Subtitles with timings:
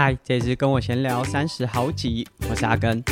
[0.00, 3.02] 嗨，这是跟我闲聊三十好几，我是阿根。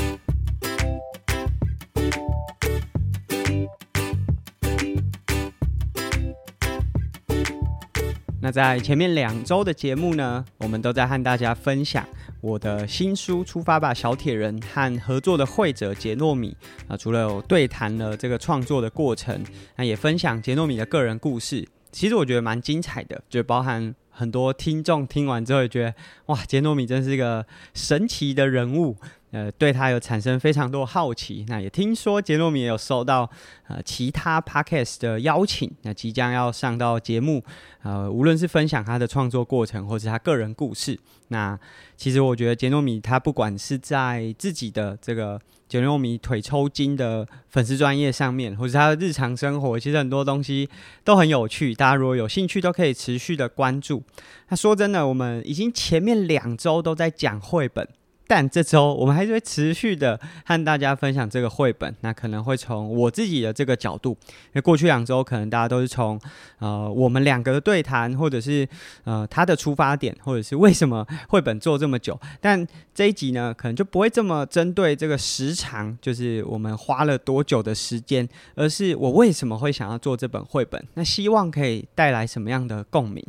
[8.41, 12.07] 那在前面两周的节目呢，我们都在和大家分享
[12.41, 16.57] 我的新书《出发吧，小铁人》和合作的绘者杰诺米
[16.87, 21.67] 啊，除了有对谈了这个创作的过程，那也分享杰诺米的个人故事。
[21.91, 25.95] 其实我觉得蛮精彩的，就包含很多听众听完之后也觉得，
[26.27, 28.97] 哇，杰诺米真是一个神奇的人物。
[29.31, 31.45] 呃，对他有产生非常多好奇。
[31.49, 33.29] 那也听说杰诺米也有收到
[33.69, 37.43] 呃其他 podcast 的邀请，那即将要上到节目。
[37.83, 40.99] 呃，无论是分享他的创作过程，或是他个人故事。
[41.29, 41.59] 那
[41.97, 50.69] 其实我觉得杰诺米他不管是在自己的这个杰诺米腿抽筋的粉丝专业上面，或是他的日常生活，其实很多东西
[51.05, 51.75] 都很有趣。
[51.75, 54.03] 大家如果有兴趣，都可以持续的关注。
[54.49, 57.87] 那说真的，我们已经前面两周都在讲绘本。
[58.27, 66.21] 但这周我们还是会持续的和大家分享这个绘本，那可能会从我自己的这个角度，因为过去两周可能大家都是从
[66.59, 68.69] 呃我们两个的对谈，或者是
[69.05, 72.19] 呃他的出发点，或者是为什么绘本做这么久。
[72.41, 83.25] 但这一集呢，可能就不会这么针对这个时长，就是我们花了多久的时间，而是我为什么会想要做这本绘本，那希望可以带来什么样的共鸣。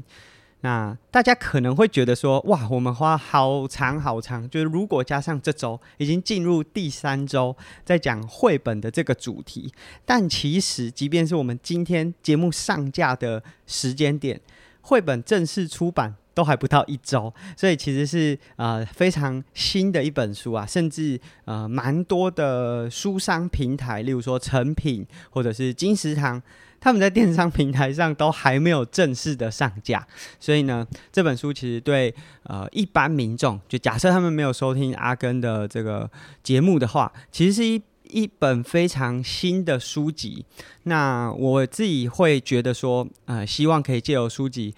[0.62, 7.56] 那大家可能会觉得说，哇，我们花好长好长，就是如果加上这周已经进入第三周，
[7.86, 9.72] 在讲绘本的这个主题，
[10.04, 14.42] 但其实即便是我们今天节目上架的时间点，
[14.82, 26.42] 绘本正式出版都还不到一周，所以其实是呃非常新的一本书啊，甚至呃蛮多的书商平台，例如说诚品或者是金石堂。
[26.80, 30.06] 他们在电商平台上都还没有正式的上架，
[30.39, 36.10] 所以呢，这本书其实对呃一般民众，就假设他们没有收听阿根的这个
[36.43, 40.45] 节目的话，其实是一一本非常新的书籍。
[40.83, 44.73] 那我自己会觉得说，呃，希望可以借由书籍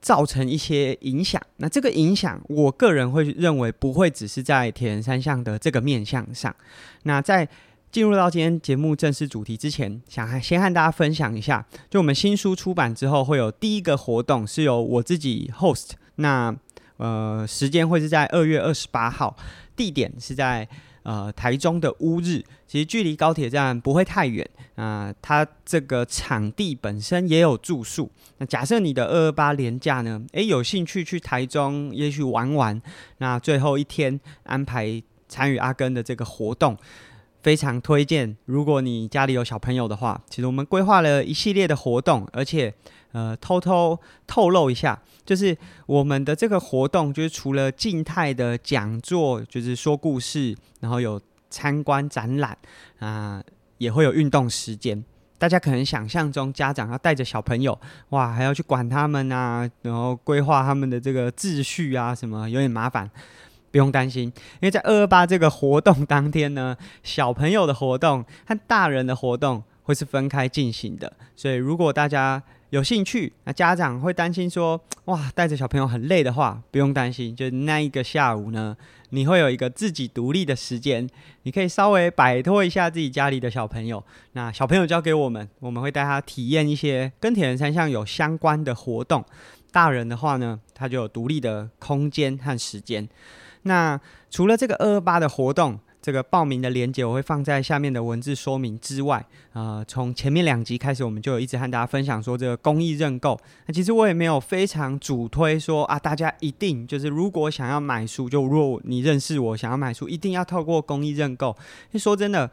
[0.00, 1.42] 造成一些影响。
[1.56, 6.54] 那这个影响，我个人会认为不会只是在铁人三项的这个面向上。
[7.02, 7.48] 那在
[7.90, 15.90] 进入到今天节目正式主题之前，想先和大家分享一下，就我们新书出版之后会有第一个活动，是由我自己 host。
[16.16, 16.54] 那
[16.98, 19.36] 呃，时间会是在二月二十八号，
[19.74, 20.68] 地点是在
[21.02, 24.48] 呃台中的乌日，其实距离高铁站不会太远。
[24.76, 28.10] 啊、它这个场地本身也有住宿。
[28.38, 32.80] 那假设你的二二八连假呢，诶，有兴趣去台中，也许玩玩，
[33.18, 36.78] 那最后一天安排参与阿根的这个活动。
[37.42, 42.72] 非常推荐，如果你家里有小朋友的话，其实我们规划了一系列的活动，而且
[43.12, 45.56] 呃，偷偷透露一下，就是
[45.86, 52.56] 我们的这个活动，就是除了静态的讲座，就是说故事，然后有参观展览
[52.98, 53.42] 啊、
[53.78, 55.04] 也会有运动时间。
[55.38, 57.76] 大家可能想象中，家长要带着小朋友，
[58.10, 63.10] 哇，还要去管他们啊，然后规划他们的这个秩序啊，什么有点麻烦。
[63.70, 64.32] 不用担心，因
[64.62, 71.12] 为在二二八这个活动当天呢， 小朋友的活动和大人的活动会是分开进行的。
[71.36, 78.76] 所以如果大家有兴趣，那家长会担心说，哇，带着小朋友很累的话，不用担心，就那一个下午呢，
[79.10, 81.08] 你会有一个自己独立的时间，
[81.42, 84.02] 你可以稍微摆脱一下自己家里的小朋友。
[84.32, 89.24] 那小朋友交给我们，我们会带他体验一些跟铁人三项有相关的活动。
[89.72, 93.08] 大人的话呢，他就有独立的空间和时间。
[93.62, 94.00] 那
[94.30, 99.22] 除了这个二二八的活动，这个报名的链接我会放在下面的文字说明之外，
[99.52, 103.38] 呃，从前面两集开始，我们就有一直和大家分享说这个公益认购。
[103.66, 111.54] 那其实我也没有非常主推说啊，大家一定就是如果想要买书，就如果你认识我想要买书，一定要透过公益认购。
[111.94, 112.50] 说真的，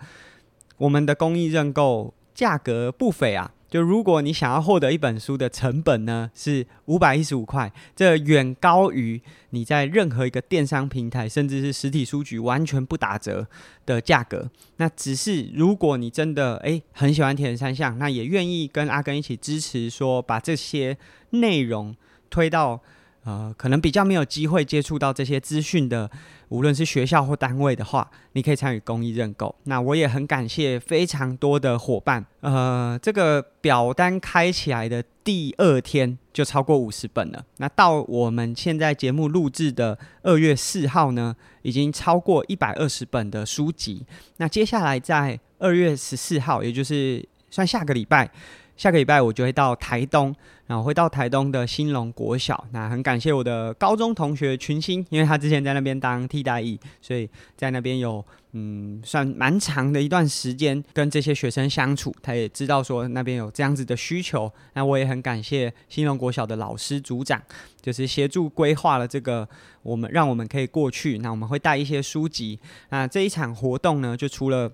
[0.78, 3.54] 我们的公益认购价格不菲啊。
[3.70, 13.48] 就如果你想要获得一本书的成本呢，是五百一十五块，这远高于你在任何一个电商平台，甚至是实体书局完全不打折
[13.86, 14.50] 的价格。
[14.78, 20.98] 那只是如果你真的诶很喜欢铁人三项，那也愿意跟阿根一起支持，说把这些
[21.32, 21.96] 内容
[22.30, 22.82] 推到。
[23.28, 26.10] 呃，可能比较没有机会接触到这些资讯的，
[26.48, 29.54] 无论是学校或单位的话，你可以参与公益认购。
[29.66, 32.26] 那我也很感谢非常多的伙伴。
[32.40, 37.44] 呃，这个表单开起来的第二天就超过五十本了。
[37.58, 44.06] 那到我们现在节目录制的二月四号呢，已经超过一百二十本的书籍。
[44.38, 48.32] 那接下来在二月十四号，也就是算下个礼拜。
[48.78, 50.34] 下个礼拜我就会到台东，
[50.68, 52.68] 然后会到台东的兴隆国小。
[52.72, 62.14] 那很感谢我的高中同学群星，因为他之前在那边当替代役，所以在那边有嗯算蛮长的一段时间跟这些学生相处。
[62.22, 64.52] 他也知道说那边有这样子的需求。
[64.74, 67.42] 那我也很感谢兴隆国小的老师组长，
[67.82, 69.50] 就是协助规划了这个
[69.82, 71.18] 我们让我们可以过去。
[71.18, 72.60] 那我们会带一些书籍。
[72.90, 74.72] 那这一场活动呢，就除了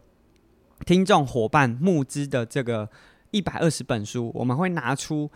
[0.86, 2.90] 听众伙伴募资的这个。
[3.34, 5.30] 一百二十本书，我们会拿出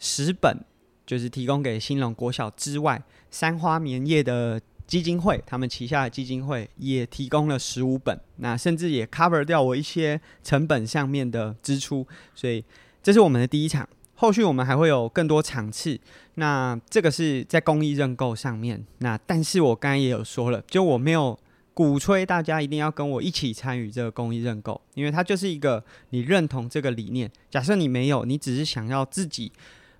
[0.00, 0.58] 十本，
[1.06, 12.04] 就是提供给兴隆国小之外，三花棉业的基金会，他们旗下的基金会也提供了十五本，那甚至也 cover 掉我一些成本上面的支出，
[12.34, 12.64] 所以
[13.00, 16.00] 这是我们的第一场，后续我们还会有更多场次，
[16.34, 21.38] 那这个是在公益认购上面，那但是我刚才也有说了，就我没有。
[21.74, 27.28] 鼓吹大家一定要跟我一起参与这个公益认购，因为它就是一个你认同这个理念。
[27.50, 29.50] 假设你没有，你只是想要自己，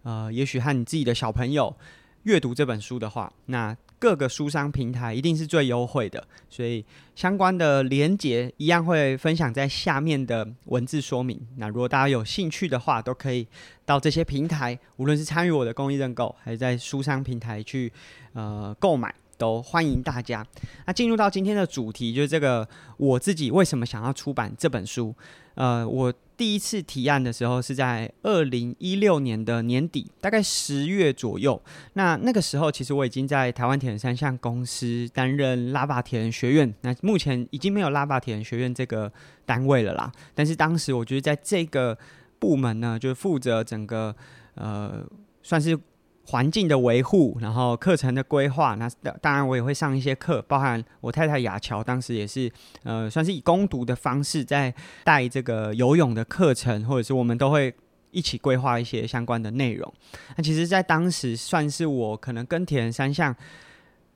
[0.05, 1.75] 呃，也许和你自己的小朋友
[2.23, 6.25] 阅读这本书的话，那各个书商平台一定是最优惠的。
[6.49, 6.85] 所以
[7.17, 11.41] 相关的连结一样会分享在下面的文字说明。
[11.57, 13.45] 那如果大家有兴趣的话，都可以
[13.85, 17.93] 到这些平台，无论是参与我的公益认购，还是在书商平台去
[18.35, 19.13] 呃购买。
[19.37, 20.45] 都欢迎大家。
[20.87, 22.67] 那进入到今天的主题，就是这个
[22.97, 25.15] 我自己为什么想要出版这本书。
[25.55, 31.63] 呃，我第一次提案的时候是在二零一六年的年底，大概十月左右。
[31.93, 36.75] 那那个时候，其实我已经在台湾铁人三项公司担任拉霸铁人学院。
[36.81, 39.13] 那目前已经没有拉霸铁人学院这个
[39.47, 40.11] 单位了啦。
[40.35, 41.97] 但是当时我觉得在这个
[42.41, 44.15] 部门呢，就是负责整个
[44.55, 45.07] 呃，
[45.43, 45.79] 算是。
[46.27, 48.89] 环境的维护，然后课程的规划，那
[49.21, 52.51] 当然我也会上一些课，包含我太太雅乔当时也是，
[52.83, 54.75] 呃，算是以攻读的方式在
[55.05, 57.75] 带这个游泳的课程，或者是我们都会
[58.11, 59.93] 一起规划一些相关的内容。
[60.37, 63.37] 那其实，在当时算是我可能跟铁人三项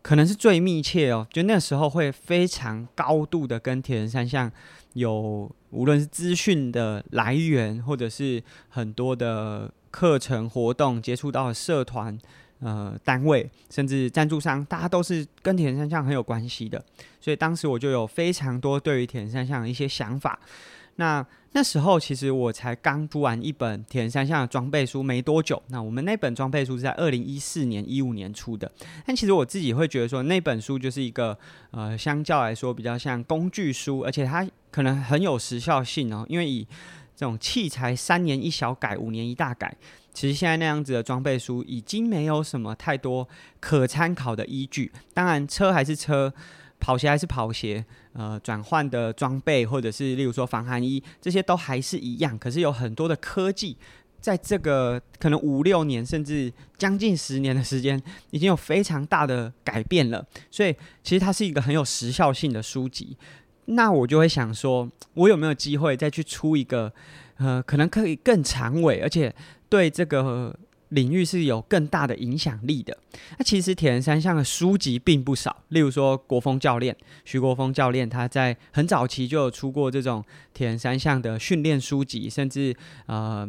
[0.00, 4.50] 可能是最密切哦，就那时候会非常高度的跟铁人三项
[4.94, 9.70] 有，无论是资讯的来源，或者是很多的。
[9.98, 12.16] 课程活动接触到社团、
[12.60, 16.80] 呃单位，甚至赞助商，大家都是跟铁人三项很有关系的，
[17.20, 20.38] 所以当时我就有非常多对于铁人三项的一些想法。
[20.94, 28.70] 那那时候其实我才刚读完一本铁人三项的装备书没多久，那我们那本装备书是在二零一四年、一五年出的，
[29.04, 31.36] 但其实我自己会觉得说那本书就是一个
[31.72, 36.64] 呃相较来说比较像工具书，而且它可能很有时效性哦，因为以
[37.18, 39.76] 这种器材三年一小改，五年一大改，
[40.14, 43.28] 其实现在那样子的装备书已经没有什么太多
[43.58, 44.92] 可参考的依据。
[45.12, 46.32] 当然，车还是车，
[46.78, 52.38] 跑鞋还是跑鞋，呃，转换的装备或者是例如说防寒衣，这些都还是一样。
[52.38, 53.76] 可是有很多的科技，
[54.20, 58.00] 在这个可能五六年甚至将近十年的时间，
[58.30, 60.24] 已经有非常大的改变了。
[60.52, 60.72] 所以，
[61.02, 63.16] 其实它是一个很有时效性的书籍。
[63.68, 66.92] 那我就会想说，我有没有机会再去出一个，
[67.36, 69.34] 呃，可能可以更长尾，而且
[69.68, 72.96] 对这个领域是有更大的影响力的。
[73.38, 80.24] 那其实铁人三项的书籍并不少，例如说国峰教练徐国峰教练，他在很早期就有出过这种
[80.54, 82.74] 铁人三项的训练书籍，甚至
[83.06, 83.48] 呃。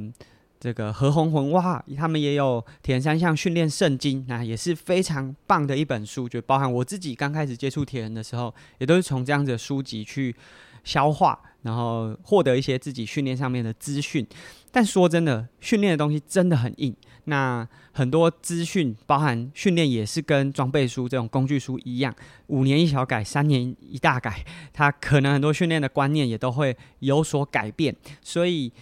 [0.59, 6.27] 这个何鸿文哇，他们也有铁人三项训练圣经，那也是非常棒的一本书。
[6.27, 10.35] 就包含我自己刚开始接触铁人的时候，也都是从这样子的书籍去
[10.83, 14.27] 消化，然后获得一些自己训练上面的资讯。
[14.69, 16.93] 但说真的，训练的东西真的很硬。
[17.23, 22.13] 那很多资讯，包含训练也是跟装备书这种工具书一样，
[22.47, 27.95] 五年一小改，三年一大改，它可能很多训练的观念也都会有所改变。
[28.21, 28.73] 所以，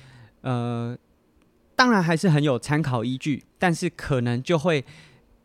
[0.42, 0.98] 呃。
[1.78, 4.84] 当然还是很有参考依据，但是可能就会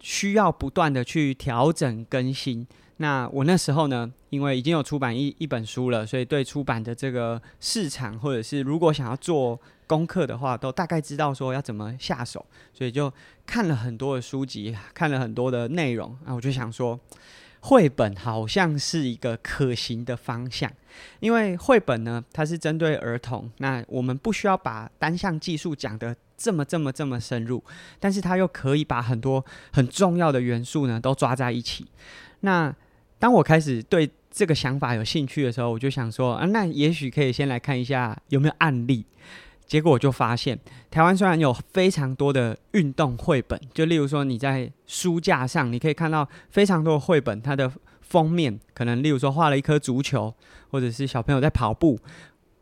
[0.01, 2.67] 需要不断的去调整更新。
[2.97, 13.13] 那我那时候呢，因为已经有出版一一本书了，所以对出版的这个市场，或者是如果想要做功课的话，都大概知道说要怎么下手，所以就
[13.45, 16.17] 看了很多的书籍，看了很多的内容。
[16.25, 16.99] 那我就想说，
[17.65, 20.71] 绘本好像是一个可行的方向，
[21.21, 27.63] 因为绘本呢，它是针对儿童，那我们不需要把单项技术讲得这么这么这么深入，
[28.01, 31.87] 但是它又可以把很多很重要的元素呢都抓在一起。
[32.41, 32.75] 那
[33.21, 39.07] 当我开始对这个想法有兴趣的时候，我就想说，啊，那也许可以先来看一下有没有案例。
[39.73, 40.61] 结果我就发现，
[40.91, 50.35] 台湾虽然有非常多的运动绘本，就例如说你在书架上，你可以看到非常多的绘本，它的封面可能例如说画了一颗足球，
[50.71, 51.99] 或者是小朋友在跑步，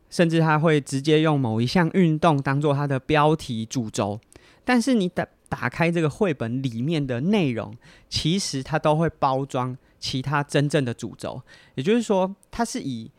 [0.09, 4.17] 甚至他会直接用某一项运动当做他的标题主轴。
[4.63, 7.75] 但是你打打开这个绘本里面的内容，
[8.07, 11.41] 其实它都会包装其他真正的主轴。
[11.75, 13.11] 也就是说，它是以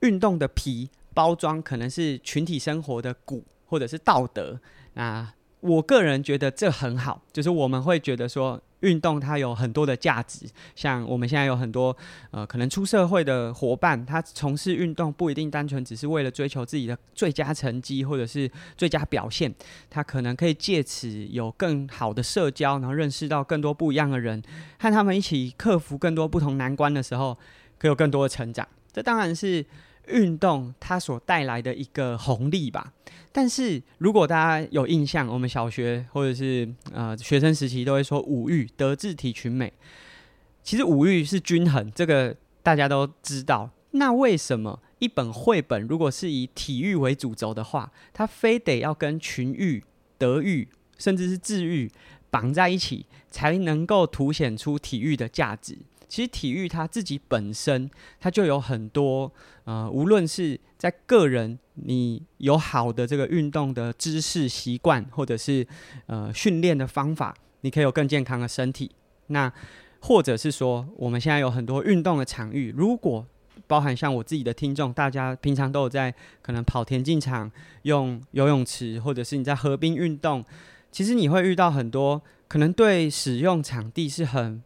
[0.00, 4.60] 运动的皮包装，可能是群体生活的骨，或者是道德。
[4.94, 8.60] 那我个人觉得这很好，就是我们会觉得说。
[8.80, 11.96] 运动它有很多的价值，像我们现在有很多
[12.32, 19.50] 呃，可能出社会的伙伴，他从事运动不一定单纯只是为了追求自己的最佳成绩或者是最佳表现，
[19.88, 24.42] 他可能可以借此有更好的社交，然后认识到更多不一样的人，
[24.78, 27.38] 和他们一起克服更多不同难关的时候，
[27.78, 28.68] 可有更多的成长。
[28.92, 29.64] 这当然是。
[30.08, 32.92] 运动它所带来的一个红利吧，
[33.32, 39.72] 但是如果大家有印象，我们小学或者是呃学生时期都会说五育，德智体群美，
[40.62, 43.70] 其实五育是均衡，这个大家都知道。
[43.92, 49.84] 那为什么一本绘本如果是以体育为主轴的话，它非得要跟群育、
[50.18, 50.68] 德育
[50.98, 51.90] 甚至是智育
[52.28, 55.78] 绑在一起，才能够凸显出体育的价值？
[56.14, 57.90] 其实体育它自己本身，
[58.20, 59.32] 它就有很多
[59.64, 65.66] 呃，无论是在个人你有好的这个运动的知识习惯，或者是
[66.06, 68.92] 呃训练的方法，你可以有更健康的身体。
[69.26, 69.52] 那
[70.02, 73.26] 或者是说，我们现在有很多运动的场域，如果
[73.66, 77.50] 包含像我自己的听众，大家平常都有在可能跑田径场、
[77.82, 80.44] 用游泳池，或者是你在河边运动，
[80.92, 84.62] 其实你会遇到很多可能对使用场地是很。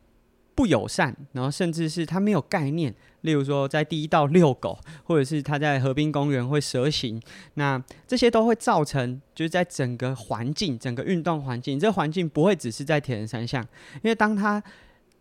[0.59, 2.93] 不友善，然后甚至是他没有概念。
[3.21, 7.23] 例如说，在第一道遛狗， 或者是他在河滨公园会蛇行，
[7.55, 13.63] 那这些都会造成，就是在整个环境、整个运动环境，这环境不会只是在铁人三项，
[14.03, 14.61] 因为当他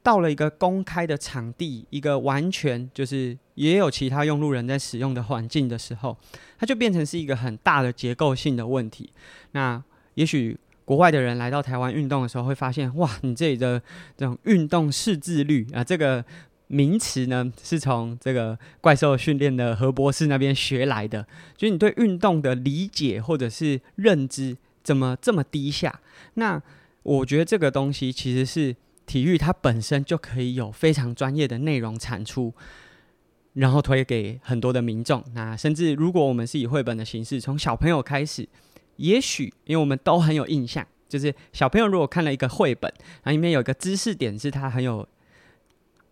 [0.02, 6.18] 到了一个公开的场地，一个完全就是也有其他用路人在使用的环境的时候，
[6.58, 9.12] 它就变成是一个很大的结构性的问题。
[9.52, 9.84] 那
[10.16, 10.58] 也许。
[10.88, 13.78] 国外的人来到台湾运动的时候，会发现哇，你这里的
[14.16, 16.24] 这种运动识字率啊，这个
[16.68, 21.28] 名词呢，是从这个怪兽训练的何博士那边学来的。
[21.58, 26.00] 就是你对运动的理解或者是认知怎么这么低下？
[26.36, 26.64] 那
[27.04, 28.74] 我觉得这个东西其实是
[29.06, 32.54] 体育它本身就可以有非常专业的内容产出，
[33.56, 35.22] 然后推给很多的民众。
[35.34, 38.48] 那甚至如果我们是以绘本的形式，从小朋友开始。
[38.98, 42.92] 也许，因为我们都很有印象，就是小朋友如果看了一个绘本，
[43.24, 45.08] 然后里面有一个知识点是他很有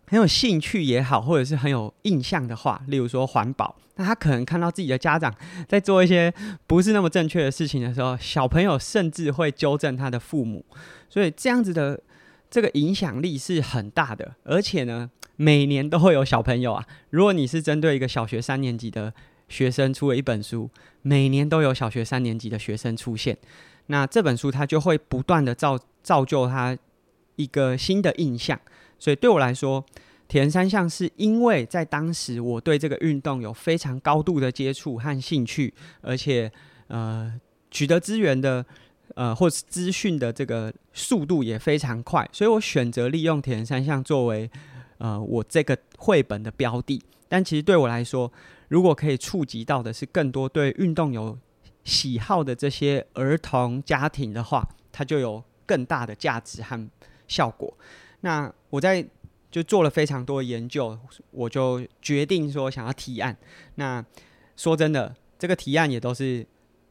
[0.07, 5.33] 很有兴趣也好，或者是很有印象的话，例如说环保，那他可能看到自己的家长
[5.67, 6.33] 在做一些
[6.67, 10.65] 不是那么正确的事情的时候，小朋友甚至会纠正他的父母，
[11.09, 11.99] 所以这样子的
[12.49, 19.13] 这个影响力是很大的，而且呢，每年都会有小朋友啊，如果你是针对一个小学三年级的。
[19.47, 20.69] 学生出了一本书，
[21.01, 23.37] 每年都有小学三年级的学生出现。
[23.87, 26.77] 那这本书它就会不断的造造就他
[27.35, 28.59] 一个新的印象。
[28.97, 29.85] 所以对我来说，
[30.27, 35.71] 铁人三项是因为在当时我对这个运动有非常高度的接触和兴趣，
[36.01, 36.51] 而且
[36.87, 37.31] 呃
[37.69, 38.65] 取得资源的
[39.13, 44.49] 呃或是资讯的这个速度也非常快，所以我选择利用铁人三项作为
[44.97, 46.99] 呃我这个绘本的标的。
[47.27, 48.31] 但其实对我来说，
[48.67, 51.37] 如果可以触及到的是更多对运动有
[51.83, 56.89] 喜好的这些儿童家庭的话，它就有更大的价值和
[57.27, 57.77] 效果。
[58.21, 59.05] 那我在
[59.51, 60.97] 就做了非常多的研究，
[61.31, 63.37] 我就决定说想要提案。
[63.75, 64.03] 那
[64.57, 66.45] 说真的，这个提案也都是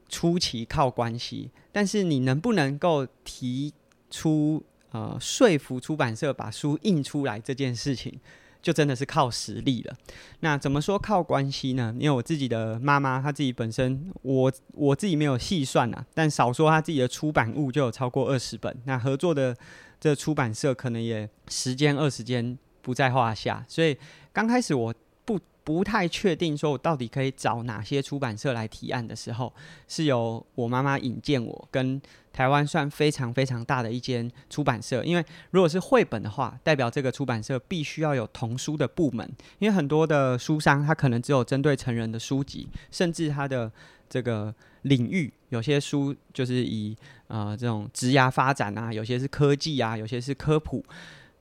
[0.09, 3.75] 初期靠关系，但是你能不能够提
[4.11, 8.19] 出呃说服出版社把书印出来这件事情，
[8.65, 9.95] 就真的是靠实力了。
[10.41, 11.95] 那怎么说靠关系呢？
[11.99, 18.75] 因为我自己的妈妈，她自己本身，我我自己没有细算啊，但少说她自己的出版物就有超过二十本。
[18.87, 19.55] 那合作的
[20.01, 23.63] 这出版社可能也十间二十间不在话下。
[23.69, 23.95] 所以
[24.33, 24.95] 刚开始我
[25.27, 29.53] 不不太确定说我到底可以找哪些出版社来提案的时候，
[29.87, 32.01] 是由我妈妈引荐我跟。
[32.35, 39.25] 台湾算非常非常大的一间出版社，因为如果是绘本的话，代表这个出版社必须要有童书的部门，
[39.61, 43.71] 因为很多的书商他可能只有针对成人的书籍，甚至他的
[44.11, 46.97] 这个领域，有些书就是以
[47.29, 50.85] 呃这种职涯发展啊，有些是科技啊，有些是科普。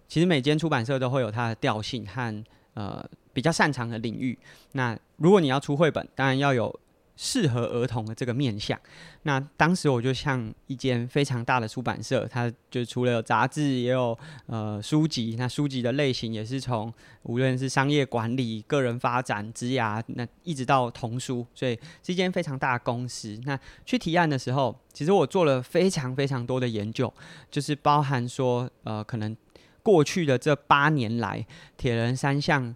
[0.08, 2.44] 其实每间出版社都会有它的调性和
[2.76, 4.38] 呃比较擅长的领域。
[4.74, 6.80] 那如果你要出绘本，当然要有。
[7.26, 8.78] 适合儿童的这个面向。
[9.22, 15.38] 那当时我就像一间非常大的出版社，它就除了有杂志，也有呃书籍。
[15.40, 23.40] 那书籍的类型也是从无论是商业管理、个人发展、职涯，那一直到童书，所以是一间非常大的公司。
[23.46, 27.12] 那去提案的时候，其实我做了非常非常多的研究，
[27.50, 29.34] 就是包含说呃，可能
[29.82, 32.76] 过去的这八年来，铁人三项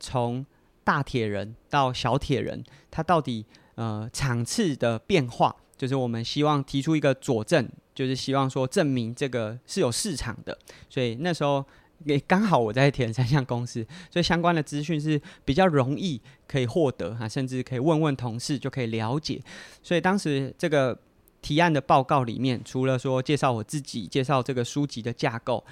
[0.00, 0.44] 从
[0.82, 5.54] 大铁人到小铁人，它到底呃场次的变化。
[5.76, 10.56] 就是我们希望提出一个佐证，就是希望说证明这个是有市场的，
[10.88, 11.62] 所以那时候
[12.04, 19.42] 也刚好我在铁人三项公司，所以相关的资讯是比较容易可以获得啊，甚至可以问问同事就可以了解。
[19.82, 20.96] 所以当时这个
[21.42, 25.62] 提案的报告里面，除了说介绍我自己，介绍这个书籍的架构，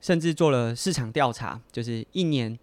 [0.00, 2.56] 甚至做了市场调查，就是一年。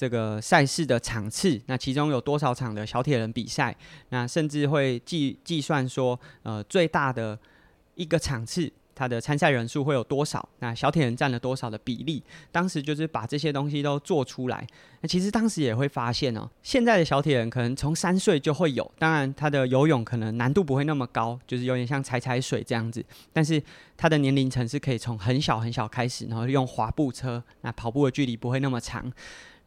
[0.00, 3.76] 这个赛事的场次，那其中有多少场的小铁人比赛？
[4.08, 7.38] 那甚至会计计算说，呃，最大的
[7.96, 10.48] 一个场次，它的参赛人数会有多少？
[10.60, 12.22] 那小铁人占了多少的比例？
[12.50, 14.66] 当时就是把这些东西都做出来。
[15.02, 23.04] 那其实当时也会发现哦，现在的小铁人可能从三岁就会有，当然他的游泳可能难度不会那么高，就是有点像踩踩水这样子。
[23.34, 23.62] 但是
[23.98, 29.12] 他的年龄层是可以从很小很小开始，然后用滑步车，那跑步的距离不会那么长。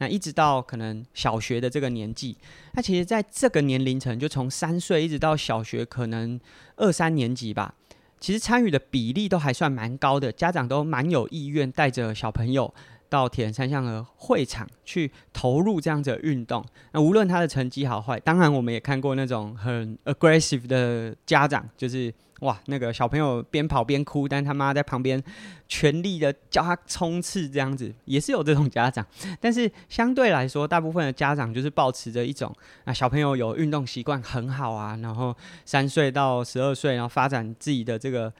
[0.03, 2.37] 那一直到可能小学的这个年纪，
[2.73, 6.37] 那其实在这个年龄层，就从三岁一直到小学可能
[6.75, 7.73] 二三年级吧，
[8.19, 12.73] 其实参与的比例都还算蛮高的，家长都蛮有意愿带着小朋友
[13.07, 16.65] 到铁人三项的会场去投入这样子的运动。
[16.91, 22.13] 那无论他的成绩好坏，当然我们也看过那种很 aggressive 的家长，就是。
[22.43, 25.21] 哇，那个小朋友边跑边哭，但他妈在旁边
[25.67, 29.05] 全力的叫他冲刺，这样子也是有这种家长。
[29.39, 35.35] 但是相对来说，大部分的家长就是保持着一种啊，小朋友有运动习惯很好啊，然后
[35.65, 38.31] 三岁到十二岁，然后发展自己的这个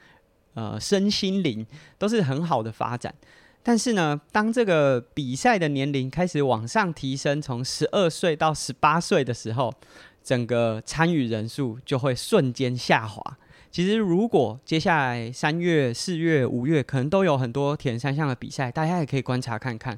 [0.53, 1.65] 呃身心灵
[1.97, 3.13] 都是很好的发展。
[3.65, 9.73] 但是呢，当这个比赛的年龄开始往上提升，从十二岁到十八岁的时候，
[10.21, 13.37] 整个参与人数就会瞬间下滑。
[13.73, 19.97] 其实，如果接下来三月、四月、五月，可能都有很多铁人三项的比赛，大家也可以观察看看。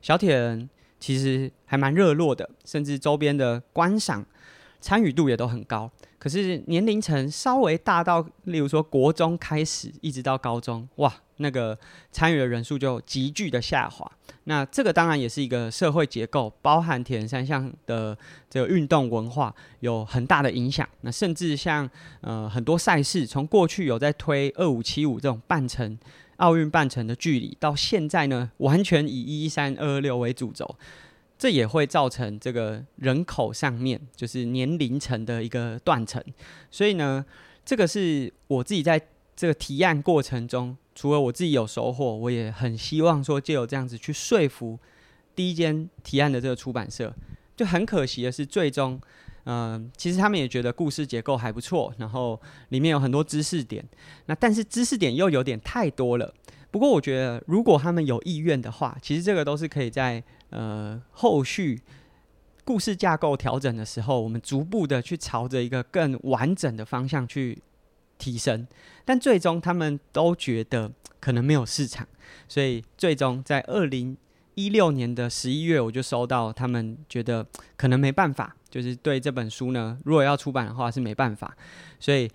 [0.00, 0.70] 小铁人
[1.00, 4.24] 其实还蛮热络的，甚至周边的观赏
[4.80, 5.90] 参与度也都很高。
[6.18, 11.12] 可是年龄层稍微大到，例如说国中开始，一直到高中，哇！
[11.38, 11.78] 那个
[12.10, 14.10] 参与的人数就急剧的下滑，
[14.44, 18.16] 那这个当然也是一个社会结构，包含铁人三项的
[18.48, 20.88] 这个运动文化有很大的影响。
[21.02, 21.86] 那甚至像
[22.22, 25.98] 呃很多赛事，从过去有在推二五七五这种半程
[26.36, 30.74] 奥运半程的距离，到现在呢完全以一一三二二六为主轴，
[31.38, 36.22] 这也会造成这个人口上面就是年龄层的一个断层。
[36.70, 37.24] 所以呢，
[37.64, 39.00] 这个是我自己在
[39.34, 40.76] 这个提案过程中。
[40.98, 44.78] 除了我自己有收获，我也很希望说，借由这样子去说服
[45.34, 47.14] 第一间提案的这个出版社。
[47.54, 48.98] 就很可惜的是，最终，
[49.44, 53.84] 嗯、其实他们也觉得故事结构还不错，然后里面有很多知识点。
[54.24, 56.32] 那但是知识点又有点太多了。
[56.70, 60.24] 不过我觉得，如果他们有意愿的话，其实这个都是可以在
[60.56, 61.80] 呃后续
[62.64, 67.62] 故事架构调整的时候，我们逐步的去朝着一个更完整的方向去。
[68.18, 68.66] 提升，
[69.04, 70.90] 但最终他们都觉得
[71.20, 72.08] 可能没有市场，
[72.48, 74.16] 所以最终在二零
[74.54, 81.54] 一六年的十一月，我就收到他们觉得可能没办法，就是对这本书呢，如果要出版的话是没办法，
[82.00, 82.26] 所以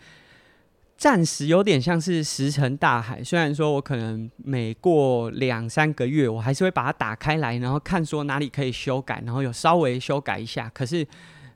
[1.02, 3.24] 暂时有点像是石沉大海。
[3.24, 11.04] 虽然说我可能每过两三个月，我还是会把它打开来，然后看说哪里可以修改，然后有稍微修改一下，可是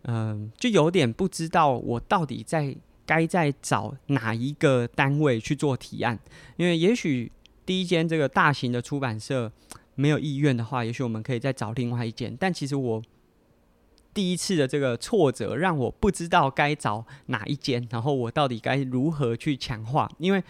[0.05, 2.75] 嗯、就有点不知道我到底在。
[3.07, 6.17] 该再找哪一个单位去做提案？
[6.57, 7.31] 因为也许
[7.63, 9.51] 第一间这个大型的出版社
[9.93, 12.35] 没有意愿的话，也许我们可以再找另外一间。
[12.39, 12.99] 但其实我
[14.15, 20.09] 第一次的这个挫折，让我不知道该找哪一间，然后我到底该如何去强化？
[20.17, 20.43] 因为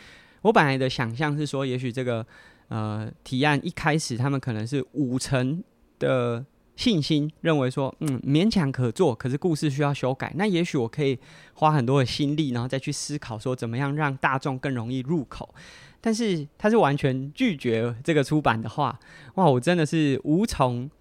[0.43, 2.25] 我本来的想象是说，也许这个
[2.69, 5.62] 呃提案一开始他们可能是五成
[5.99, 6.45] 的。
[6.78, 10.34] 信心认为说，嗯，勉强可做，可是故事需要修改。
[10.36, 11.17] 那也许我可以
[11.54, 15.56] 花很多的心力，然后再去思考说，怎么样让大众更容易入口。
[16.01, 18.99] 但是他是完全拒绝这个出版的话，
[19.36, 20.91] 哇，我真的是无从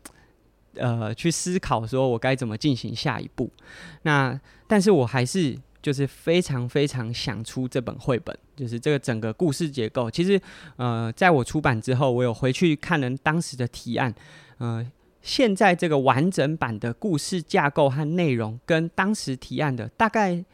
[0.77, 3.51] 呃去思考说我该怎么进行下一步。
[4.03, 10.11] 那但是我还是就是非常非常想出这本绘本，就是这个整个故事结构。
[10.11, 10.41] 其实
[10.77, 14.15] 呃，在我出版之后，我有回去看了当时的提案，
[14.59, 14.87] 呃。
[15.27, 20.45] 现在这个完整版的故事架构和内容，跟当时提案的大概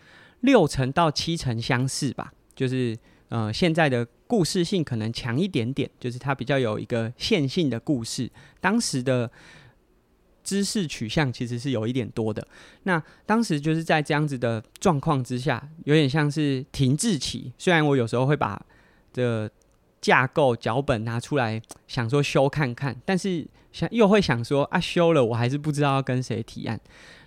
[0.43, 2.33] 六成到七成相似吧。
[2.55, 2.97] 就是
[3.31, 8.31] 呃，现在的故事性可能强一点点，就是它比较有一个线性的故事。
[8.61, 9.29] 当时的
[10.43, 12.47] 知识取向其实是有一点多的。
[12.85, 17.53] 那当时就是在这样子的状况之下，有点像是停滞期。
[17.59, 18.61] 虽然我有时候会把
[19.13, 19.51] 这
[20.01, 26.81] 架构脚本拿出来想说修看看，但是想又会想说啊，修了我还是不知道要跟谁提案。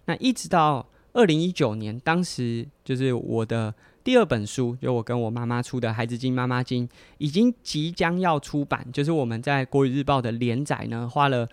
[0.05, 3.73] 那一直到二零一九年，当时就是我的
[4.03, 6.87] 第二本书，就我跟我妈妈出的《孩子经妈妈经》，
[7.19, 11.47] 已经即将要出版，就是我们在国语日报的连载呢，花了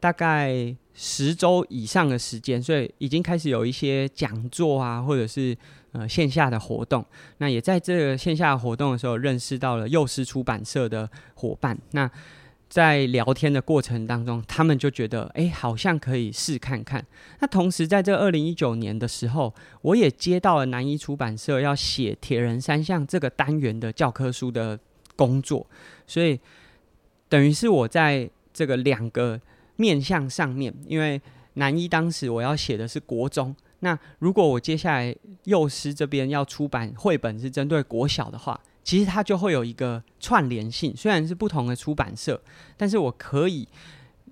[0.00, 5.56] 大概十周以上的时间，所以已经开始有一些讲座啊，或者是。
[5.92, 7.02] 呃，线下的活动，
[7.38, 11.76] 那也在这个线下活动的时候认识到了幼狮出版社的伙伴。
[11.92, 12.08] 那
[12.68, 17.04] 在聊天的过程当中，他们就觉得，哎，好像可以试看看。
[17.40, 24.78] 那同时，在这二零一九年的时候，我也接到了南一出版社要写《铁人三项》这个单元的教科书的
[25.16, 25.66] 工作，
[26.06, 26.38] 所以
[27.30, 29.40] 等于是我在这个两个
[29.78, 31.20] 面向上面，因为
[31.54, 33.56] 南一当时我要写的是国中。
[33.80, 35.14] 那如果我接下来
[35.44, 40.94] 幼师这边要出版绘本是针对国小的话，其实它就会有一个串联性。
[40.96, 42.40] 虽然是不同的出版社，
[42.76, 43.66] 但是我可以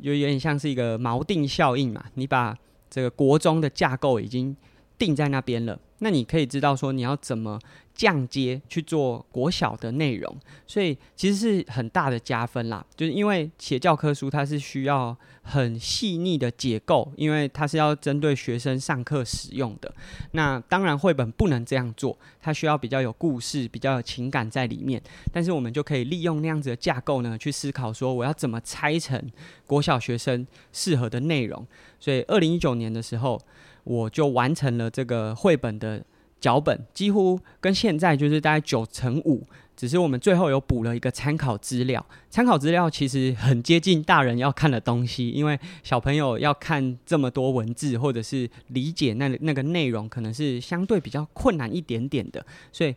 [0.01, 2.05] 有有点像是一个锚定效应嘛。
[2.15, 2.57] 你把
[2.91, 4.57] 这个国中的架构已经
[4.99, 7.59] 定在那边了，那你可以知道说你要怎么。
[7.97, 12.85] 降阶去做国小的内容，所以其实是很大的加分啦。
[12.95, 19.91] 就是因为写教科书，它是需要很细腻的结构，因为它是要针对学生上课使用的。
[20.33, 25.03] 那当然绘本不能这样做，它需要比较有故事、比较有情感在里面。
[25.33, 29.19] 但是我们就可以利用那样子的架构呢，去思考说我要怎么拆成
[29.67, 31.67] 国小学生适合的内容。
[31.99, 33.41] 所以二零一九年的时候，
[33.87, 36.05] 我就完成了这个绘本的。
[36.39, 39.43] 脚本几乎跟现在就是大概九成五，
[39.75, 42.05] 只是我们最后有补了一个参考资料。
[42.29, 52.45] 参考资料其实很接近大人要看的东西，因为小朋友要看这么多文字，或者是理解那那个内容，可能是相对比较困难一点点的。
[52.71, 52.95] 所以，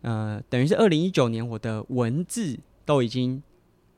[0.00, 3.40] 呃，等于是二零一九年我的文字都已经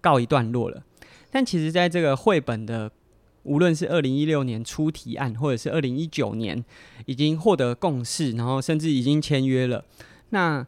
[0.01, 0.83] 告一段落了。
[1.31, 2.91] 但其实，在这个绘本的。
[3.43, 6.65] 无论是二零一六年出提案，或者是二零一九年
[7.07, 9.85] 已经获得共识，然后甚至已经签约了，
[10.31, 10.67] 那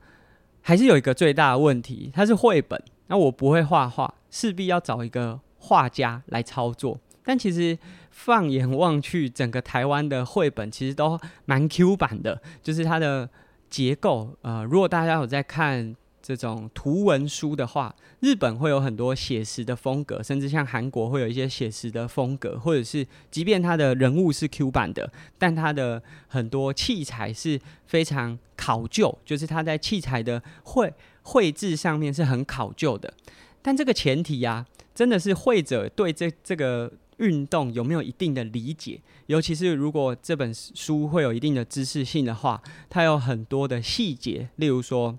[0.60, 2.82] 还是有一个最大的问题，它是绘本。
[3.08, 6.98] 那我不会画画，势必要找一个画家来操作。
[7.24, 7.78] 但其实
[8.10, 13.28] 放眼望去，整个台湾的绘本其实都蛮 Q 版的，就是它的
[13.68, 14.36] 结构。
[14.42, 15.94] 呃，如果大家有在看。
[16.22, 33.12] 这种图文书的话，日本会有很多写实的风格，甚至像韩国会有一些写实的风格，或者是即便它的人物是 Q 版的，但它的很多器材是非常考究，就是它在器材的绘绘制上面是很考究的。
[33.60, 45.18] 但这个前提呀、啊，真的是绘者对这这个运动有没有一定的理解，尤其是如果这本书会有一定的知识性的话，它有很多的细节，例如说。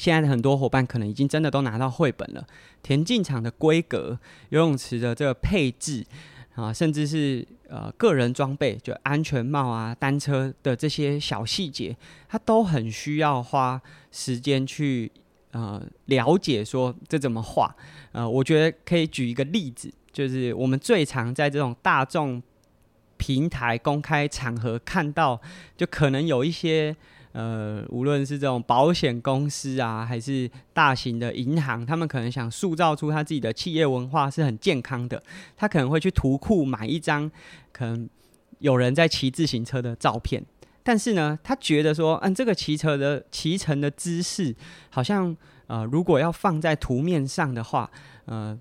[0.00, 2.42] 现在的很多伙伴可能已经真的都拿到绘本了，
[2.82, 6.02] 田径场的规格、游泳池的这个配置
[6.54, 11.94] 啊，甚至是呃个人装备，就安全帽啊、单车的这些小细节，
[12.30, 13.78] 它都很需要花
[14.10, 15.12] 时间去
[15.50, 17.76] 呃了解，说这怎么画。
[18.12, 22.42] 呃，我觉得可以举一个例子，就是我们最常在这种大众
[23.18, 25.38] 平台、公开场合看到，
[25.76, 26.96] 就可能有一些。
[27.32, 35.22] 呃，无论是这种保险公司啊，还是大型的银行，他们可能想塑造出他自己的企业文化是很健康的。
[35.56, 37.30] 他可能会去图库买一张
[37.70, 38.08] 可能
[38.58, 40.44] 有人在骑自行车的照片，
[40.82, 44.54] 但是呢，他觉得说，嗯，这个骑车的骑乘的姿势
[44.88, 45.36] 好像
[45.68, 47.88] 呃，如果要放在图面上的话，
[48.24, 48.58] 呃，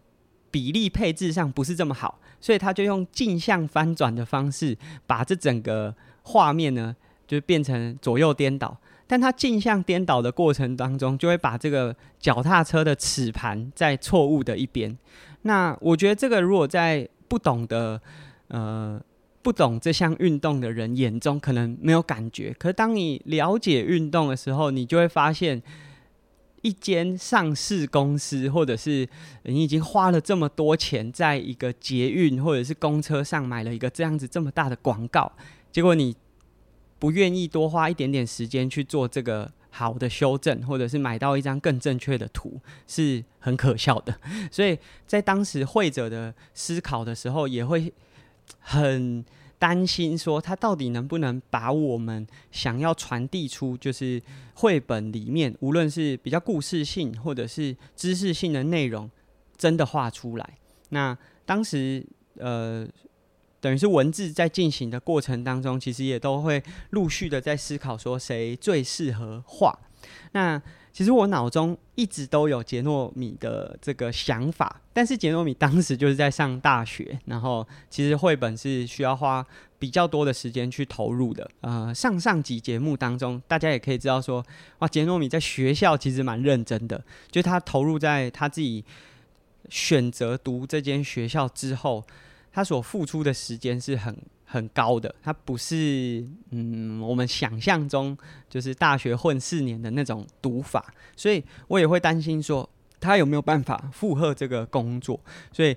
[0.52, 4.78] 比例配置上不是这么好，所以他就用镜像翻转的方式，
[5.08, 6.96] 把这整个画面呢。
[7.30, 14.98] 就变成左右颠倒，但它镜像颠倒的过程当中，就会把这个脚踏车的齿盘在错误的一边。
[15.44, 18.02] 那我觉得这个如果在不懂的
[18.48, 19.00] 呃
[19.44, 22.52] 不懂这项运动的人眼中，可能没有感觉。
[22.58, 25.62] 可是当你了解运动的时候，你就会发现，
[26.64, 29.08] 一间上市公司，或者是
[29.44, 35.32] 你已经花了这么多钱，在一个捷运或者是公车上买了一个这样子这么大的广告，
[35.72, 36.16] 结果你。
[37.00, 44.20] 不愿意多花一点点时间去做这个好的修正，或者是买到一张更正确的图，是很可笑的。
[44.52, 47.94] 所以在当时绘者的思考的时候，也会
[48.60, 49.24] 很
[49.58, 54.22] 担心，说他到底能不能把我们想要传递出，就是
[54.56, 59.10] 绘本里面无论是比较故事性或者是知识性的内容，
[59.58, 60.58] 真的画出来。
[60.90, 62.06] 那当时
[62.38, 62.88] 呃，
[63.62, 69.78] 等于是文字在进行的过程当中，其实也都会陆续的在思考说谁最适合画。
[70.32, 79.46] 那其实我脑中一直都有杰诺米的这个想法，但是杰诺米当时就是在上大学，然后其实绘本是需要花
[79.78, 81.50] 比较多的时间去投入的。
[81.62, 84.44] 呃，上上集节目当中，大家也可以知道说，
[84.80, 88.84] 哇，杰诺米在学校其实蛮认真的，就他投入在他自己
[89.70, 92.06] 选择读这间学校之后，
[92.60, 94.14] 他所付出的时间是很。
[94.52, 98.18] 很高的，他不是嗯，我们想象中
[98.50, 102.68] 就是大学混四年的那种读法，所以我也会担心说
[103.00, 105.20] 他有没有办法负荷这个工作。
[105.54, 105.76] 所以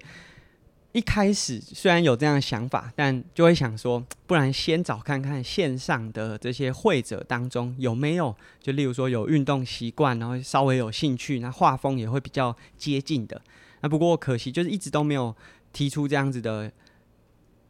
[0.92, 13.38] 一开始虽然有这样的想法，但就会想说，不然先找看看线上的这些绘者当中有没有，就例如说有运动习惯，然后稍微有兴趣，那画风也会比较接近的。
[13.82, 15.36] 那不过可惜就是一直都没有
[15.72, 16.70] 提出这样子的。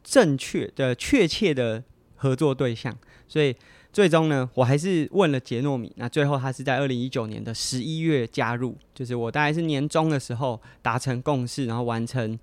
[0.05, 1.81] 正确的、确切的
[2.17, 2.93] 合作对象，
[3.25, 3.55] 所以
[3.93, 5.93] 最终呢，我还是问了杰诺米。
[5.95, 12.37] 那最后他是在二零一九年的十一月加入，就是我大概是年中的时候达成共识，然后完成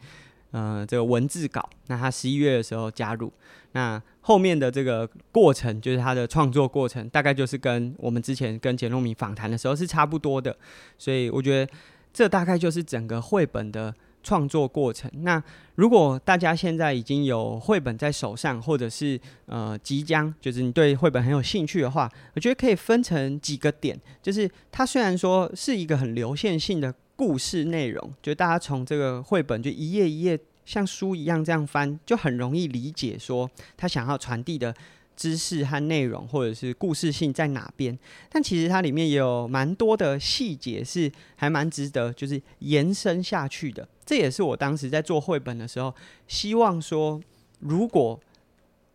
[0.53, 1.69] 呃这个文字稿。
[1.89, 3.31] 那他十一月的时候加入，
[3.73, 10.57] 那后面的这个过程，就是他的创作过程，大概就是跟我们之前跟杰诺米访谈的时候是差不多的。
[10.97, 11.71] 所以我觉得
[12.11, 13.95] 这大概就是整个绘本的。
[14.23, 15.11] 创作过程。
[15.23, 15.43] 那
[15.75, 23.99] 如果大家现在已经有绘本在手上，或者是呃即将，就是你对绘本很有兴趣的话，我觉得可以分成几个点。
[24.23, 34.75] 就是它虽然说是一个很流线性的故事内容，就大家从这个绘本就一页一页像书一样这样翻，就很容易理解说他想要传递的。
[35.17, 37.99] 知识和内容，或者是故事性在哪边？
[38.31, 43.87] 但其实它里面也有蛮多的细节是还蛮值得，就是延伸下去的。
[44.07, 45.95] 这也是我当时在做绘本的时候，
[46.27, 47.21] 希望说，
[47.61, 48.19] 如果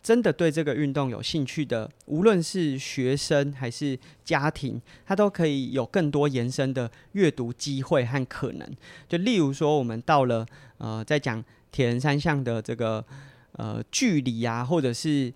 [0.02, 8.76] 真的对这个运动有兴趣的，无论是学生还是家庭，他都可以有更多延伸的阅读机会和可能。
[9.10, 10.46] 就例如说，我们到了
[10.78, 13.04] 呃，在讲铁人三项的这个
[13.54, 15.34] 呃距离啊，或者是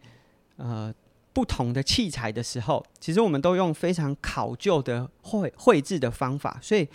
[0.60, 0.93] 呃，
[1.32, 6.60] 不同的器材的时候，其实我们都用非常考究的绘绘制的方法。
[6.62, 6.86] 所以，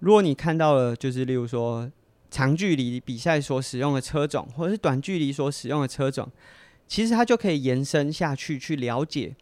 [0.00, 1.88] 如果你看到了，就是例如说
[2.28, 6.28] 长距离比赛所使用的车种，或者是短距离所使用的车种，
[6.88, 9.36] 其实它就可以延伸下去，去了解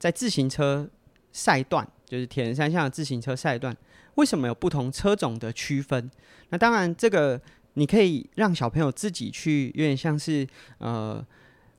[0.00, 0.90] 在自行车
[1.30, 3.76] 赛段，就是铁人三项的自行车赛段，
[4.16, 6.10] 为什么有不同车种的区分。
[6.48, 7.40] 那当然，这个
[7.74, 10.44] 你可以让小朋友自己去，有点像是
[10.78, 11.24] 呃。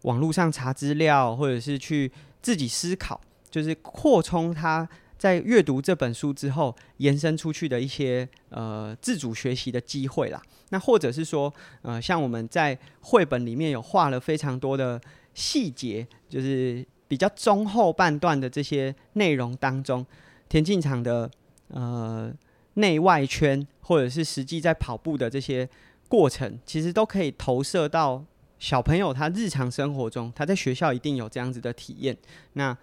[0.03, 2.09] 网络上查资料，或者是去
[2.41, 4.87] 自己思考，就是扩充他
[5.17, 10.41] 在阅读这本书之后延伸出去的一些呃自主学习的机会啦。
[10.69, 14.99] 那或者是说，呃，像我们在绘本里面有画了非常多的
[15.33, 20.05] 细节，就是比较中后半段的这些内容当中，
[20.49, 21.29] 田径场的
[21.69, 22.33] 呃
[22.73, 25.69] 内外圈，或者是实际在跑步的这些
[26.09, 28.25] 过程，其实都可以投射到。
[28.63, 32.17] 小朋友他日常生活中，他在学校一定有这样子的体验，
[32.53, 32.75] 那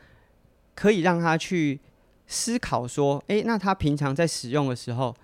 [0.75, 1.81] 可以让他去
[2.27, 5.16] 思考说，诶，那他平常在使用的时候，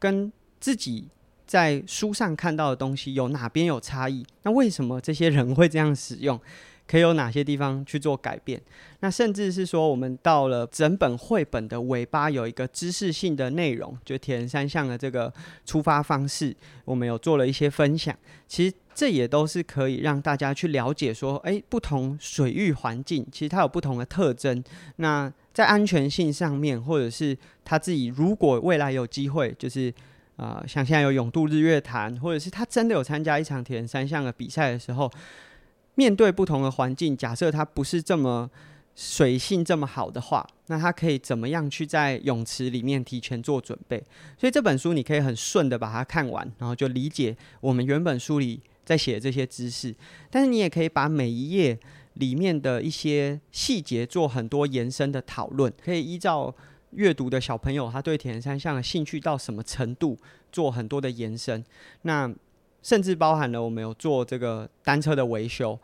[0.00, 1.06] 跟自己
[1.46, 4.26] 在书上看到的东西有哪边有差异？
[4.42, 6.40] 那为什么这些人会这样使用？
[6.90, 8.60] 可以有哪些地方去做改变？
[8.98, 15.32] 那甚至是说，我们到了整本绘本的尾巴，有一个知识性的内容，就铁人三项的这个
[15.64, 16.52] 出发方式，
[16.84, 18.12] 我们有做了一些分享。
[18.48, 24.60] 其实这也都是可以让大家去了解说，诶，不同水域环境其实它有不同的特征。
[24.96, 29.94] 那在安全性上面，或者是他自己如果未来有机会，就是
[30.34, 35.08] 啊、呃，像现在有永渡日月潭，或者是他真的有参加一场铁人三项的比赛的时候。
[35.94, 38.50] 面对不同的环境，假设它不是这么
[38.94, 44.02] 水性这么好的话，那它可以怎么样去在泳池里面提前做准备？
[44.38, 49.94] 所以这本书你可以很顺的把它看完，然后就理解我们原本书里在写的这些知识。
[50.30, 51.78] 但是你也可以把每一页
[52.14, 56.54] 里面的一些细节做很多延伸的讨论，可以依照
[56.90, 60.18] 阅读的小朋友他对铁人三项的兴趣到什么程度，
[60.50, 61.64] 做很多的延伸。
[62.02, 62.30] 那
[62.82, 65.78] 甚至包含了我们有做这个单车的维修，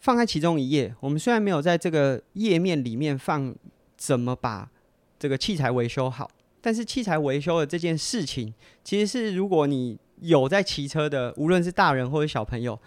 [0.00, 0.94] 放在其中一页。
[1.00, 3.54] 我们虽然没有在这个页面里面放
[3.96, 4.70] 怎么把
[5.18, 8.52] 这个器材维修好，但是器材维修的这件事情，
[8.84, 12.78] 其实是如果你有在骑车的，无论是大人或者小朋友，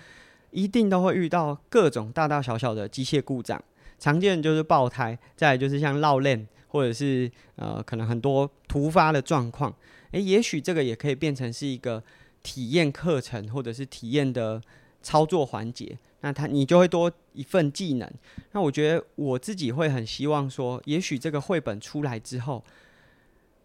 [0.51, 3.62] 一定都会遇到各种大大小小的机械故障，
[3.97, 9.73] 常见就是爆胎，再来就是像绕链，或者是呃可能很多突发的状况。
[10.12, 12.04] 诶，也许这个也可以变成是一个
[12.43, 14.62] 体验课程，或者是体验的
[15.01, 15.97] 操作环节。
[16.21, 18.08] 那他你就会多一份技能。
[18.51, 22.63] 那我觉得我自己会很希望说，也许这个绘本出来之后，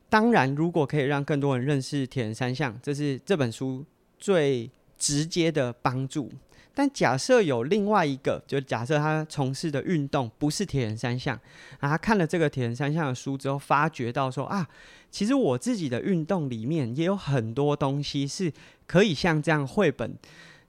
[0.09, 3.85] 当然如果可以让更多人认识铁人三项，这是这本书
[4.19, 6.31] 最直接的帮助。
[6.77, 11.35] 但假设有另外一个，就假设他从事的运动不是铁人三项，
[11.81, 14.69] 啊，他看了这个铁人三项的书之后，发觉到说啊，
[15.11, 18.53] 其实我自己的运动里面也有很多东西是
[18.87, 20.15] 可以像这样绘本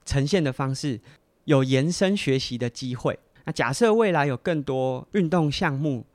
[0.06, 1.02] 呈现的方式。
[1.43, 3.17] 有延伸学习的机会。
[3.46, 6.06] 那假设未来有更多运动项目，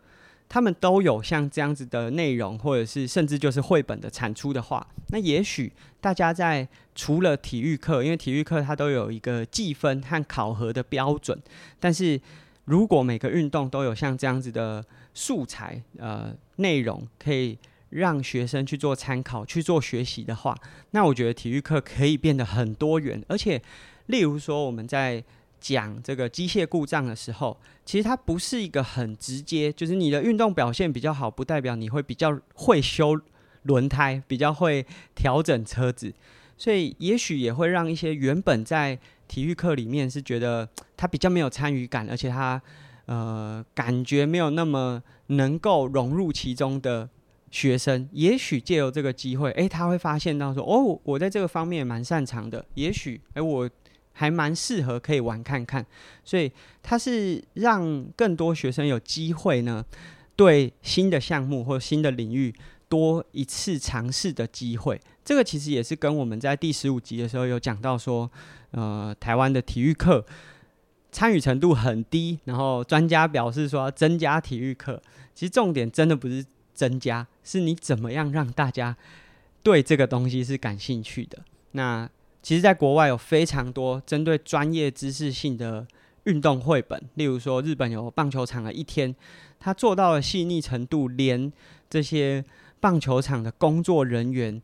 [0.53, 11.41] 他们都有像这样子的内容，或者是甚至就是绘本的产出的话，那也许大家在除了体育课，因为体育课它都有一个计分和考核的标准，
[11.81, 12.21] 但是
[12.67, 14.85] 如果每个运动都有像这样子的
[15.15, 17.57] 素材，呃，内容可以
[17.89, 20.55] 让学生去做参考、去做学习的话，
[20.91, 23.63] 那我觉得体育课可以变得很多元，而且。
[24.07, 25.23] 例如说，我们在
[25.63, 33.19] 讲这个机械故障的时候，其实它不是一个很直接，就是你的运动表现比较好，不代表你会比较会修
[33.63, 36.13] 轮胎，比较会调整车子，
[36.59, 38.99] 所以也许也会让一些原本在
[39.29, 42.61] 体育课里面是觉得他比较没有参与感，而且他
[43.07, 47.09] 呃感觉没有那么能够融入其中的
[47.53, 53.71] 学生，也许借由这个机会，诶，他会发现到说，哦，我在这个方面蛮擅长的，也许，诶，我。
[54.13, 55.85] 还蛮适合可以玩看看，
[56.25, 56.51] 所以
[56.83, 59.85] 它是让更多学生有机会呢，
[60.37, 62.55] 对新的项目或新的领域
[62.89, 65.01] 多一次尝试的机会。
[65.25, 68.31] 这个其实也是跟我们在第十五集的时候有讲到说，
[68.73, 70.25] 呃，台湾的体育课
[71.11, 75.01] 参与程度很低，然后专家表示说增加体育课。
[75.35, 76.45] 其实重点真的不是
[76.75, 78.97] 增加，是你怎么样让大家
[79.63, 81.39] 对这个东西是感兴趣的。
[81.73, 82.09] 那
[82.43, 85.87] 其实，在国外有非常多针对专业知识性的
[86.25, 89.15] 运动绘本，例如说，日本有棒球场的一天，
[89.61, 91.53] 他做到了细腻程度，连
[91.89, 92.45] 这些
[92.81, 94.61] 棒球场的工作人员、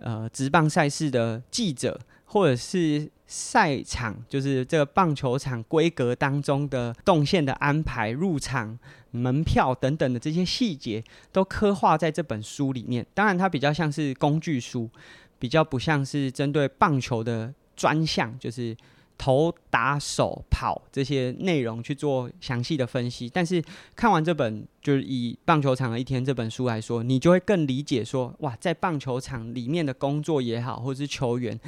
[0.00, 8.78] 呃，职棒赛事的记者，或者是赛场，就是这个棒球场规格当中的动线的安排、入场
[9.12, 13.06] 门票等等的这些细节，都刻画在这本书里面。
[13.14, 14.90] 当然，它比较像是工具书。
[15.38, 18.76] 比较不像是针对棒球的专项，就是
[19.16, 23.28] 投打手跑这些内容去做详细的分析。
[23.28, 23.62] 但是
[23.96, 31.58] 看完这本，就是以棒球场的一天这本书来说，你就会更理解说，哇，在棒球场里面的工作也好，或者是球员，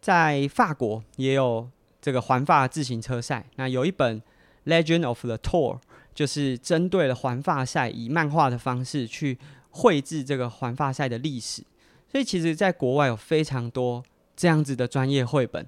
[0.00, 1.68] 在法国也有
[2.00, 3.46] 这个环法自行车赛。
[3.56, 4.20] 那有一本
[4.66, 5.76] 《Legend of the Tour》，
[6.14, 9.36] 就是针对了环法赛，以漫画的方式去
[9.70, 11.62] 绘制这个环法赛的历史。
[12.10, 14.02] 所以，其实，在国外有非常多
[14.34, 15.64] 这样子的专业绘本。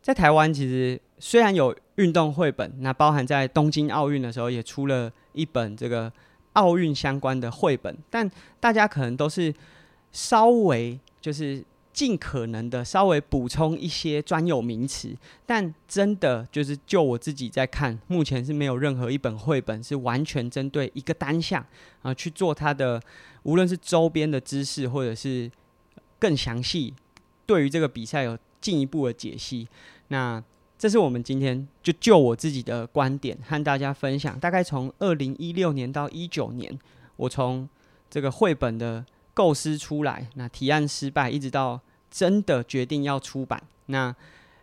[0.00, 6.12] 在台湾，其实虽然有运动绘本，那包含在东京奥运的时候也出了一本这个
[6.52, 9.52] 奥运相关的绘本，但大家可能都是
[10.12, 15.16] 稍微就是尽可能的稍微补充一些专有名词。
[15.46, 21.64] 但真的就是就我自己在看，目前是没有任何一本绘本是完全针对一个单项
[22.02, 23.00] 啊去做它的，
[23.44, 25.50] 无论是周边的知识或者是。
[26.24, 26.94] 更详细，
[27.44, 29.68] 对于这个比赛有进一步的解析。
[30.08, 30.42] 那
[30.78, 34.40] 这是我们今天就就我自己的观点和大家分享。
[34.40, 36.78] 大概从二零一六年到一九年，
[37.16, 37.68] 我从
[38.08, 41.78] 这个绘本的构思出来，那提案失败，一直到
[42.10, 43.62] 真的决定要出版。
[43.86, 44.16] 那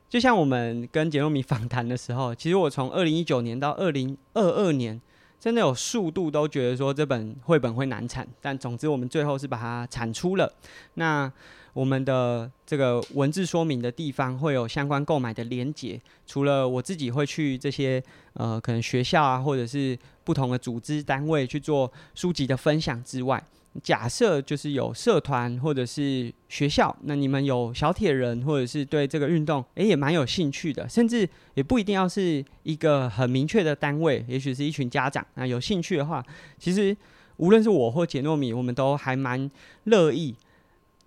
[0.09, 4.99] 就像我们跟杰诺米访谈的时候，其实我从二零一九年到二零二二年。
[5.41, 10.53] 真的有数度都觉得说这本绘本会难产，但总之我们最后是把它产出了。
[10.93, 11.29] 那
[11.73, 15.99] 我们的这个文字说明的地方会有相关购买的连结。
[16.27, 18.01] 除了我自己会去这些
[18.33, 23.43] 呃可能学校啊，或者是不同的组织单位去做书籍的分享之外。
[23.81, 36.21] 假设就是有社团或者是学校，那你们有小铁人，或者是对这个运动，诶也蛮有兴趣的，甚至也不一定要是一个很明确的单位，也许是一群家长，那有兴趣的话，
[36.59, 36.95] 其实
[37.37, 39.49] 无论是我或杰糯米，我们都还蛮
[39.85, 40.35] 乐意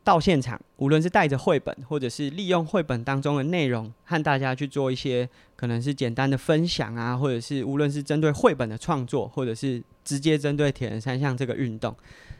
[0.02, 11.94] 到现场，无论是带着绘本，或者是利用绘本当中的内容，和大家去做一些可能是简单的分享啊，或者是无论是针对绘本的创作，或者是直接针对铁人三项这个运动。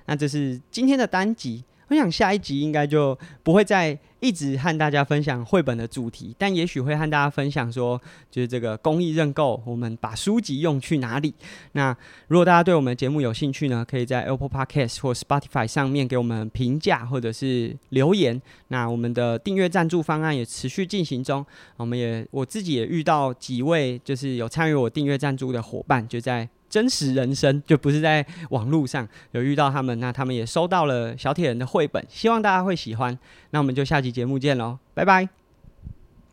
[0.06, 8.00] 那这是今天的单集，我想下一集应该就不会再一直和大家分享绘本的主题，但也许会和大家分享说，
[8.30, 11.34] 就是这个公益认购，我们把书籍用去哪里？
[11.72, 11.94] 那
[12.28, 18.40] 如果大家对我们节目有兴趣呢，可以在 Apple Podcast 或 Spotify 上面给我们评价或者是留言。
[18.68, 21.44] 那我们的订阅赞助方案也持续进行中，
[21.76, 26.48] 我们也我自己也遇到几位就是有参与我订阅赞助的伙伴，就在。
[26.74, 33.16] 真实人生就不是在网络上有遇到他们，那他们也收到了小铁人的绘本，希望大家会喜欢。
[33.50, 35.43] 那我们就下期节目见喽，拜拜。